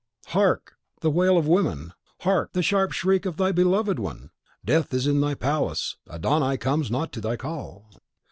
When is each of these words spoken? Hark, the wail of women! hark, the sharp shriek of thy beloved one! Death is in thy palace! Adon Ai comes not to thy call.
Hark, 0.29 0.77
the 1.01 1.11
wail 1.11 1.37
of 1.37 1.47
women! 1.47 1.93
hark, 2.21 2.53
the 2.53 2.63
sharp 2.63 2.91
shriek 2.91 3.27
of 3.27 3.37
thy 3.37 3.51
beloved 3.51 3.99
one! 3.99 4.31
Death 4.65 4.95
is 4.95 5.05
in 5.05 5.21
thy 5.21 5.35
palace! 5.35 5.97
Adon 6.09 6.41
Ai 6.41 6.57
comes 6.57 6.89
not 6.89 7.11
to 7.11 7.21
thy 7.21 7.35
call. 7.35 7.91